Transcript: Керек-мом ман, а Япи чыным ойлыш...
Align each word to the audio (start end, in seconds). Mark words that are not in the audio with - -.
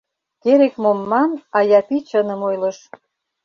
Керек-мом 0.41 0.99
ман, 1.11 1.31
а 1.57 1.59
Япи 1.79 1.97
чыным 2.09 2.41
ойлыш... 2.49 2.77